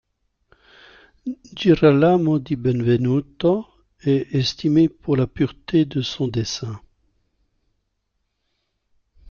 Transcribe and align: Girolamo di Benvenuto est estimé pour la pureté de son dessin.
Girolamo 1.53 2.39
di 2.39 2.55
Benvenuto 2.57 3.67
est 4.03 4.31
estimé 4.33 4.89
pour 4.89 5.15
la 5.15 5.27
pureté 5.27 5.85
de 5.85 6.01
son 6.01 6.27
dessin. 6.27 6.81